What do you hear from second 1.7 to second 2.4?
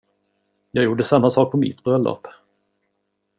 bröllop!